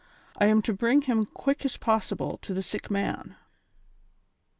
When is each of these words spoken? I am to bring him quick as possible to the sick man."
I 0.35 0.47
am 0.47 0.63
to 0.63 0.73
bring 0.73 1.03
him 1.03 1.27
quick 1.27 1.63
as 1.63 1.77
possible 1.77 2.39
to 2.39 2.55
the 2.55 2.63
sick 2.63 2.89
man." 2.89 3.35